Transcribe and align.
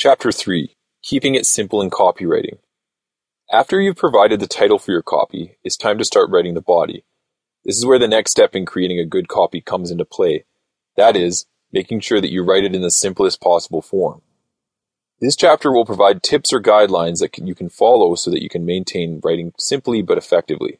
Chapter 0.00 0.30
3 0.30 0.76
Keeping 1.02 1.34
It 1.34 1.44
Simple 1.44 1.82
in 1.82 1.90
Copywriting. 1.90 2.58
After 3.52 3.80
you've 3.80 3.96
provided 3.96 4.38
the 4.38 4.46
title 4.46 4.78
for 4.78 4.92
your 4.92 5.02
copy, 5.02 5.56
it's 5.64 5.76
time 5.76 5.98
to 5.98 6.04
start 6.04 6.30
writing 6.30 6.54
the 6.54 6.60
body. 6.60 7.04
This 7.64 7.76
is 7.76 7.84
where 7.84 7.98
the 7.98 8.06
next 8.06 8.30
step 8.30 8.54
in 8.54 8.64
creating 8.64 9.00
a 9.00 9.04
good 9.04 9.26
copy 9.26 9.60
comes 9.60 9.90
into 9.90 10.04
play. 10.04 10.44
That 10.96 11.16
is, 11.16 11.46
making 11.72 11.98
sure 11.98 12.20
that 12.20 12.30
you 12.30 12.44
write 12.44 12.62
it 12.62 12.76
in 12.76 12.82
the 12.82 12.92
simplest 12.92 13.40
possible 13.40 13.82
form. 13.82 14.22
This 15.20 15.34
chapter 15.34 15.72
will 15.72 15.84
provide 15.84 16.22
tips 16.22 16.52
or 16.52 16.62
guidelines 16.62 17.18
that 17.18 17.36
you 17.36 17.56
can 17.56 17.68
follow 17.68 18.14
so 18.14 18.30
that 18.30 18.40
you 18.40 18.48
can 18.48 18.64
maintain 18.64 19.20
writing 19.24 19.52
simply 19.58 20.00
but 20.00 20.16
effectively. 20.16 20.78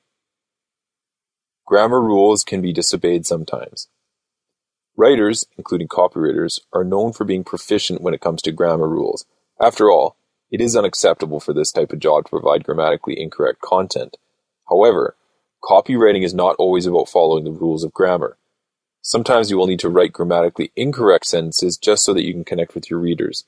Grammar 1.67 2.01
rules 2.01 2.45
can 2.45 2.63
be 2.63 2.73
disobeyed 2.73 3.27
sometimes. 3.27 3.89
Writers, 4.99 5.47
including 5.57 5.87
copywriters, 5.87 6.59
are 6.73 6.83
known 6.83 7.13
for 7.13 7.25
being 7.25 7.45
proficient 7.45 8.01
when 8.01 8.15
it 8.15 8.21
comes 8.21 8.43
to 8.43 8.51
grammar 8.51 8.89
rules. 8.89 9.27
After 9.61 9.93
all, 9.93 10.17
it 10.51 10.61
is 10.61 10.75
unacceptable 10.75 11.39
for 11.39 11.53
this 11.53 11.71
type 11.71 11.93
of 11.93 12.01
job 12.01 12.25
to 12.25 12.31
provide 12.31 12.65
grammatically 12.65 13.17
incorrect 13.17 13.61
content. 13.61 14.17
However, 14.69 15.15
copywriting 15.63 16.25
is 16.25 16.35
not 16.35 16.57
always 16.57 16.85
about 16.85 17.09
following 17.09 17.45
the 17.45 17.53
rules 17.53 17.85
of 17.85 17.93
grammar. 17.93 18.39
Sometimes 19.01 19.53
you 19.53 19.57
will 19.57 19.69
need 19.69 19.79
to 19.81 19.89
write 19.89 20.13
grammatically 20.13 20.73
incorrect 20.75 21.27
sentences 21.27 21.79
just 21.79 22.05
so 22.05 22.13
that 22.13 22.25
you 22.25 22.33
can 22.33 22.45
connect 22.45 22.75
with 22.75 22.91
your 22.91 22.99
readers. 22.99 23.45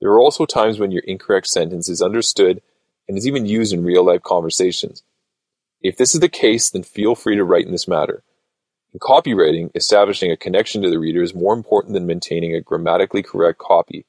There 0.00 0.10
are 0.10 0.18
also 0.18 0.44
times 0.44 0.80
when 0.80 0.90
your 0.90 1.04
incorrect 1.06 1.46
sentence 1.46 1.88
is 1.88 2.02
understood 2.02 2.60
and 3.06 3.16
is 3.16 3.28
even 3.28 3.46
used 3.46 3.72
in 3.72 3.84
real 3.84 4.04
life 4.04 4.24
conversations. 4.24 5.04
If 5.80 5.96
this 5.96 6.16
is 6.16 6.20
the 6.20 6.28
case, 6.28 6.68
then 6.68 6.82
feel 6.82 7.14
free 7.14 7.36
to 7.36 7.44
write 7.44 7.64
in 7.64 7.70
this 7.70 7.86
matter. 7.86 8.24
In 8.94 9.00
copywriting, 9.00 9.72
establishing 9.74 10.30
a 10.30 10.36
connection 10.36 10.80
to 10.82 10.88
the 10.88 11.00
reader 11.00 11.20
is 11.20 11.34
more 11.34 11.52
important 11.52 11.94
than 11.94 12.06
maintaining 12.06 12.54
a 12.54 12.60
grammatically 12.60 13.24
correct 13.24 13.58
copy. 13.58 14.06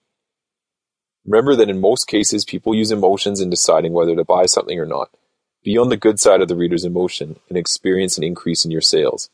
Remember 1.25 1.55
that 1.55 1.71
in 1.71 1.81
most 1.81 2.05
cases, 2.05 2.45
people 2.45 2.75
use 2.75 2.91
emotions 2.91 3.41
in 3.41 3.49
deciding 3.49 3.93
whether 3.93 4.15
to 4.15 4.23
buy 4.23 4.45
something 4.45 4.79
or 4.79 4.85
not. 4.85 5.09
Be 5.63 5.75
on 5.75 5.89
the 5.89 5.97
good 5.97 6.19
side 6.19 6.39
of 6.39 6.47
the 6.47 6.55
reader's 6.55 6.85
emotion 6.85 7.39
and 7.49 7.57
experience 7.57 8.19
an 8.19 8.23
increase 8.23 8.63
in 8.63 8.69
your 8.69 8.81
sales. 8.81 9.31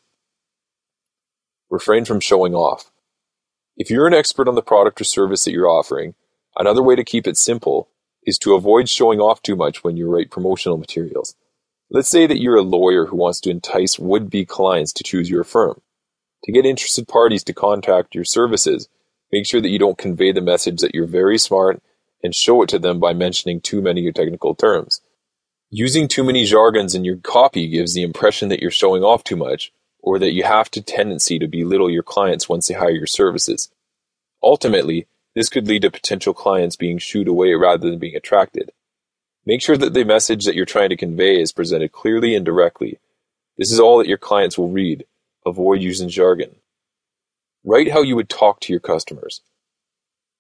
Refrain 1.70 2.06
from 2.06 2.22
showing 2.22 2.56
off. 2.56 2.90
If 3.76 3.90
you're 3.90 4.08
an 4.08 4.14
expert 4.14 4.48
on 4.48 4.56
the 4.56 4.62
product 4.62 5.02
or 5.02 5.04
service 5.04 5.44
that 5.44 5.52
you're 5.52 5.68
offering, 5.68 6.16
another 6.56 6.82
way 6.82 6.96
to 6.96 7.04
keep 7.04 7.28
it 7.28 7.38
simple 7.38 7.90
is 8.24 8.38
to 8.38 8.56
avoid 8.56 8.88
showing 8.88 9.20
off 9.20 9.42
too 9.42 9.58
much 9.58 9.84
when 9.84 9.98
you 9.98 10.10
write 10.10 10.32
promotional 10.32 10.78
materials. 10.78 11.36
Let's 11.94 12.08
say 12.08 12.26
that 12.26 12.40
you're 12.40 12.56
a 12.56 12.62
lawyer 12.62 13.08
who 13.08 13.18
wants 13.18 13.42
to 13.42 13.50
entice 13.50 14.00
would 14.00 14.30
be 14.30 14.46
clients 14.46 14.94
to 14.94 15.04
choose 15.04 15.30
your 15.30 15.44
firm. 15.44 15.82
To 16.46 16.52
get 16.54 16.66
interested 16.66 17.06
parties 17.06 17.44
to 17.44 17.54
contact 17.54 18.16
your 18.16 18.24
services, 18.24 18.88
make 19.30 19.46
sure 19.46 19.60
that 19.60 19.70
you 19.70 19.78
don't 19.78 19.98
convey 19.98 20.32
the 20.32 20.40
message 20.40 20.80
that 20.80 20.96
you're 20.96 21.06
very 21.06 21.38
smart 21.38 21.84
and 22.24 22.34
show 22.34 22.62
it 22.64 22.70
to 22.70 22.80
them 22.80 23.02
by 23.02 23.12
mentioning 23.12 23.60
too 23.60 23.82
many 23.82 24.00
of 24.00 24.04
your 24.06 24.14
technical 24.14 24.56
terms. 24.56 25.02
Using 25.70 26.08
too 26.08 26.24
many 26.24 26.46
jargons 26.46 26.96
in 26.96 27.04
your 27.04 27.18
copy 27.18 27.68
gives 27.68 27.94
the 27.94 28.04
impression 28.04 28.48
that 28.48 28.62
you're 28.62 28.72
showing 28.72 29.04
off 29.04 29.26
too 29.26 29.36
much, 29.36 29.74
or 30.00 30.18
that 30.18 30.32
you 30.32 30.44
have 30.44 30.70
a 30.74 30.82
tendency 30.82 31.40
to 31.40 31.48
belittle 31.48 31.90
your 31.90 32.04
clients 32.04 32.48
once 32.48 32.68
they 32.68 32.74
hire 32.74 32.92
your 32.92 33.06
services. 33.06 33.70
Ultimately, 34.42 35.08
this 35.36 35.50
could 35.50 35.68
lead 35.68 35.82
to 35.82 35.92
potential 35.92 36.34
clients 36.34 36.78
being 36.78 37.00
shooed 37.00 37.28
away 37.28 37.54
rather 37.54 37.90
than 37.90 38.00
being 38.00 38.16
attracted. 38.16 38.72
Make 39.46 39.62
sure 39.62 39.78
that 39.78 39.94
the 39.94 40.04
message 40.04 40.46
that 40.46 40.54
you're 40.54 40.66
trying 40.66 40.90
to 40.90 40.98
convey 40.98 41.42
is 41.42 41.52
presented 41.52 41.92
clearly 41.92 42.36
and 42.36 42.46
directly. 42.46 43.00
This 43.58 43.72
is 43.72 43.80
all 43.80 43.98
that 43.98 44.08
your 44.08 44.20
clients 44.20 44.58
will 44.58 44.70
read. 44.70 45.06
Avoid 45.46 45.82
using 45.82 46.10
jargon. 46.10 46.58
Write 47.64 47.92
how 47.92 48.04
you 48.04 48.16
would 48.16 48.30
talk 48.30 48.60
to 48.62 48.74
your 48.74 48.80
customers. 48.80 49.42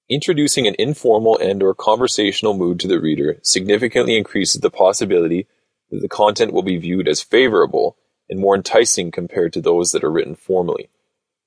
Introducing 0.07 0.67
an 0.67 0.75
informal 0.77 1.37
and 1.39 1.63
or 1.63 1.73
conversational 1.73 2.53
mood 2.53 2.79
to 2.79 2.87
the 2.87 2.99
reader 2.99 3.39
significantly 3.41 4.17
increases 4.17 4.61
the 4.61 4.69
possibility 4.69 5.47
that 5.89 6.01
the 6.01 6.09
content 6.09 6.53
will 6.53 6.63
be 6.63 6.77
viewed 6.77 7.07
as 7.07 7.21
favorable 7.21 7.97
and 8.29 8.39
more 8.39 8.55
enticing 8.55 9.09
compared 9.09 9.51
to 9.53 9.61
those 9.61 9.91
that 9.91 10.03
are 10.03 10.11
written 10.11 10.35
formally. 10.35 10.89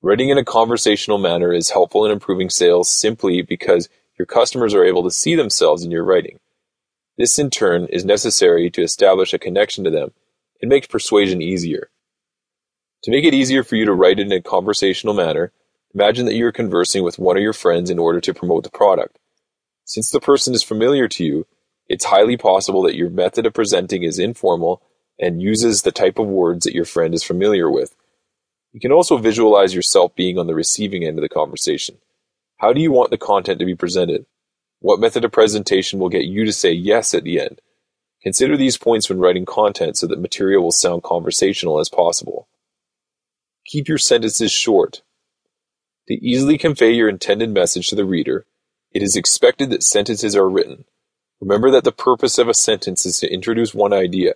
Writing 0.02 0.28
in 0.28 0.38
a 0.38 0.44
conversational 0.44 1.18
manner 1.18 1.52
is 1.52 1.70
helpful 1.70 2.04
in 2.04 2.10
improving 2.10 2.50
sales 2.50 2.90
simply 2.90 3.42
because 3.42 3.88
your 4.18 4.26
customers 4.26 4.74
are 4.74 4.84
able 4.84 5.04
to 5.04 5.10
see 5.10 5.34
themselves 5.34 5.84
in 5.84 5.90
your 5.90 6.04
writing. 6.04 6.40
This 7.16 7.38
in 7.38 7.50
turn 7.50 7.86
is 7.86 8.04
necessary 8.04 8.70
to 8.70 8.82
establish 8.82 9.32
a 9.32 9.38
connection 9.38 9.84
to 9.84 9.90
them 9.90 10.12
and 10.60 10.68
makes 10.68 10.86
persuasion 10.86 11.40
easier. 11.40 11.90
To 13.04 13.10
make 13.10 13.24
it 13.24 13.34
easier 13.34 13.62
for 13.62 13.76
you 13.76 13.84
to 13.84 13.92
write 13.92 14.18
it 14.18 14.26
in 14.26 14.32
a 14.32 14.40
conversational 14.40 15.14
manner, 15.14 15.52
imagine 15.94 16.26
that 16.26 16.34
you 16.34 16.46
are 16.46 16.52
conversing 16.52 17.04
with 17.04 17.18
one 17.18 17.36
of 17.36 17.42
your 17.42 17.52
friends 17.52 17.90
in 17.90 17.98
order 17.98 18.20
to 18.20 18.34
promote 18.34 18.64
the 18.64 18.70
product. 18.70 19.18
Since 19.84 20.10
the 20.10 20.20
person 20.20 20.54
is 20.54 20.62
familiar 20.62 21.06
to 21.08 21.24
you, 21.24 21.46
it's 21.86 22.06
highly 22.06 22.36
possible 22.36 22.82
that 22.82 22.96
your 22.96 23.10
method 23.10 23.46
of 23.46 23.52
presenting 23.52 24.02
is 24.02 24.18
informal 24.18 24.82
and 25.20 25.42
uses 25.42 25.82
the 25.82 25.92
type 25.92 26.18
of 26.18 26.26
words 26.26 26.64
that 26.64 26.74
your 26.74 26.86
friend 26.86 27.14
is 27.14 27.22
familiar 27.22 27.70
with. 27.70 27.94
You 28.72 28.80
can 28.80 28.90
also 28.90 29.18
visualize 29.18 29.74
yourself 29.74 30.16
being 30.16 30.38
on 30.38 30.48
the 30.48 30.54
receiving 30.54 31.04
end 31.04 31.18
of 31.18 31.22
the 31.22 31.28
conversation. 31.28 31.98
How 32.56 32.72
do 32.72 32.80
you 32.80 32.90
want 32.90 33.10
the 33.10 33.18
content 33.18 33.60
to 33.60 33.66
be 33.66 33.76
presented? 33.76 34.26
What 34.84 35.00
method 35.00 35.24
of 35.24 35.32
presentation 35.32 35.98
will 35.98 36.10
get 36.10 36.26
you 36.26 36.44
to 36.44 36.52
say 36.52 36.70
yes 36.70 37.14
at 37.14 37.24
the 37.24 37.40
end? 37.40 37.62
Consider 38.22 38.54
these 38.54 38.76
points 38.76 39.08
when 39.08 39.18
writing 39.18 39.46
content 39.46 39.96
so 39.96 40.06
that 40.06 40.20
material 40.20 40.62
will 40.62 40.72
sound 40.72 41.02
conversational 41.02 41.80
as 41.80 41.88
possible. 41.88 42.48
Keep 43.64 43.88
your 43.88 43.96
sentences 43.96 44.52
short. 44.52 45.00
To 46.08 46.14
easily 46.22 46.58
convey 46.58 46.90
your 46.90 47.08
intended 47.08 47.48
message 47.48 47.88
to 47.88 47.94
the 47.94 48.04
reader, 48.04 48.44
it 48.92 49.02
is 49.02 49.16
expected 49.16 49.70
that 49.70 49.82
sentences 49.82 50.36
are 50.36 50.50
written. 50.50 50.84
Remember 51.40 51.70
that 51.70 51.84
the 51.84 51.90
purpose 51.90 52.36
of 52.36 52.50
a 52.50 52.52
sentence 52.52 53.06
is 53.06 53.18
to 53.20 53.32
introduce 53.32 53.72
one 53.74 53.94
idea. 53.94 54.34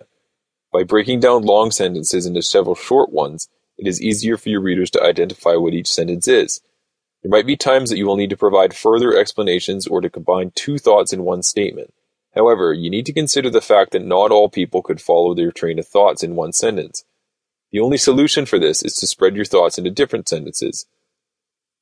By 0.73 0.81
breaking 0.81 1.19
down 1.19 1.43
long 1.43 1.69
sentences 1.69 2.25
into 2.25 2.41
several 2.41 2.73
short 2.73 3.11
ones, 3.11 3.49
it 3.77 3.87
is 3.87 4.01
easier 4.01 4.35
for 4.35 4.49
your 4.49 4.61
readers 4.61 4.89
to 4.91 5.03
identify 5.03 5.53
what 5.57 5.75
each 5.75 5.91
sentence 5.93 6.27
is. 6.27 6.59
There 7.21 7.29
might 7.29 7.45
be 7.45 7.57
times 7.57 7.89
that 7.89 7.97
you 7.97 8.05
will 8.05 8.15
need 8.15 8.29
to 8.29 8.37
provide 8.37 8.73
further 8.73 9.17
explanations 9.17 9.85
or 9.87 9.99
to 10.01 10.09
combine 10.09 10.51
two 10.55 10.77
thoughts 10.77 11.11
in 11.11 11.23
one 11.23 11.43
statement. 11.43 11.93
However, 12.33 12.73
you 12.73 12.89
need 12.89 13.05
to 13.07 13.13
consider 13.13 13.49
the 13.49 13.61
fact 13.61 13.91
that 13.91 14.05
not 14.05 14.31
all 14.31 14.49
people 14.49 14.81
could 14.81 15.01
follow 15.01 15.33
their 15.33 15.51
train 15.51 15.79
of 15.79 15.87
thoughts 15.87 16.23
in 16.23 16.35
one 16.35 16.53
sentence. 16.53 17.03
The 17.71 17.79
only 17.79 17.97
solution 17.97 18.45
for 18.45 18.57
this 18.57 18.83
is 18.83 18.95
to 18.95 19.07
spread 19.07 19.35
your 19.35 19.45
thoughts 19.45 19.77
into 19.77 19.91
different 19.91 20.29
sentences. 20.29 20.85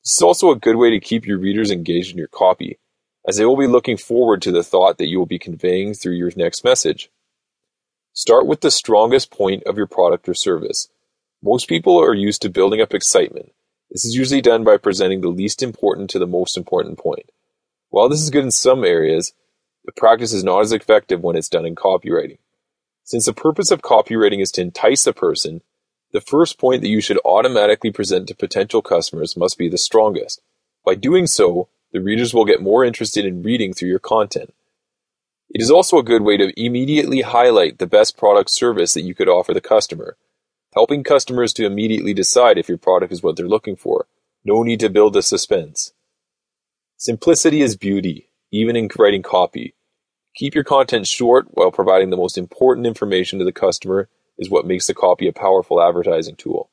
This 0.03 0.15
is 0.15 0.21
also 0.21 0.51
a 0.51 0.55
good 0.55 0.77
way 0.77 0.89
to 0.89 0.99
keep 0.99 1.25
your 1.25 1.37
readers 1.37 1.69
engaged 1.69 2.11
in 2.11 2.17
your 2.17 2.27
copy, 2.27 2.79
as 3.27 3.37
they 3.37 3.45
will 3.45 3.57
be 3.57 3.67
looking 3.67 3.97
forward 3.97 4.41
to 4.41 4.51
the 4.51 4.63
thought 4.63 4.97
that 4.97 5.07
you 5.07 5.19
will 5.19 5.25
be 5.25 5.39
conveying 5.39 5.93
through 5.93 6.15
your 6.15 6.31
next 6.35 6.63
message. 6.63 7.11
Start 8.13 8.47
with 8.47 8.61
the 8.61 8.71
strongest 8.71 9.29
point 9.29 9.63
of 9.65 9.77
your 9.77 9.85
product 9.85 10.27
or 10.27 10.33
service. 10.33 10.87
Most 11.43 11.69
people 11.69 12.01
are 12.01 12.15
used 12.15 12.41
to 12.41 12.49
building 12.49 12.81
up 12.81 12.93
excitement, 12.93 13.51
this 13.89 14.05
is 14.05 14.15
usually 14.15 14.41
done 14.41 14.63
by 14.63 14.77
presenting 14.77 15.21
the 15.21 15.29
least 15.29 15.63
important 15.63 16.09
to 16.09 16.19
the 16.19 16.27
most 16.27 16.57
important 16.57 16.97
point. 16.97 17.29
While 17.89 18.09
this 18.09 18.21
is 18.21 18.29
good 18.29 18.43
in 18.43 18.51
some 18.51 18.83
areas, 18.83 19.33
the 19.85 19.93
practice 19.93 20.33
is 20.33 20.43
not 20.43 20.61
as 20.61 20.73
effective 20.73 21.21
when 21.21 21.37
it's 21.37 21.49
done 21.49 21.65
in 21.65 21.75
copywriting. 21.75 22.39
Since 23.03 23.25
the 23.25 23.33
purpose 23.33 23.71
of 23.71 23.81
copywriting 23.81 24.41
is 24.41 24.51
to 24.51 24.61
entice 24.61 25.07
a 25.07 25.13
person, 25.13 25.61
the 26.11 26.19
first 26.19 26.59
point 26.59 26.81
that 26.81 26.89
you 26.89 26.99
should 26.99 27.19
automatically 27.23 27.91
present 27.91 28.27
to 28.27 28.35
potential 28.35 28.81
customers 28.81 29.37
must 29.37 29.57
be 29.57 29.69
the 29.69 29.77
strongest. 29.77 30.41
By 30.85 30.95
doing 30.95 31.25
so, 31.25 31.69
the 31.93 32.01
readers 32.01 32.33
will 32.33 32.45
get 32.45 32.61
more 32.61 32.83
interested 32.83 33.25
in 33.25 33.43
reading 33.43 33.73
through 33.73 33.89
your 33.89 33.99
content. 33.99 34.53
It 35.49 35.61
is 35.61 35.71
also 35.71 35.97
a 35.97 36.03
good 36.03 36.23
way 36.23 36.35
to 36.35 36.51
immediately 36.61 37.21
highlight 37.21 37.77
the 37.77 37.87
best 37.87 38.17
product 38.17 38.51
service 38.51 38.93
that 38.93 39.03
you 39.03 39.15
could 39.15 39.29
offer 39.29 39.53
the 39.53 39.61
customer 39.61 40.17
helping 40.77 41.03
customers 41.03 41.53
to 41.53 41.65
immediately 41.65 42.13
decide 42.13 42.55
if 42.55 42.69
your 42.69 42.77
product 42.77 43.11
is 43.11 43.23
what 43.23 43.35
they're 43.35 43.47
looking 43.47 43.75
for. 43.75 44.05
No 44.45 44.61
need 44.61 44.79
to 44.81 44.91
build 44.91 45.15
a 45.15 45.23
suspense. 45.23 45.91
Simplicity 46.97 47.61
is 47.61 47.75
beauty, 47.75 48.29
even 48.51 48.75
in 48.75 48.87
writing 48.95 49.23
copy. 49.23 49.73
Keep 50.35 50.53
your 50.53 50.63
content 50.63 51.07
short 51.07 51.47
while 51.49 51.71
providing 51.71 52.11
the 52.11 52.15
most 52.23 52.37
important 52.37 52.85
information 52.85 53.39
to 53.39 53.45
the 53.45 53.51
customer 53.51 54.07
is 54.37 54.51
what 54.51 54.67
makes 54.67 54.85
the 54.85 54.93
copy 54.93 55.27
a 55.27 55.33
powerful 55.33 55.81
advertising 55.81 56.35
tool. 56.35 56.69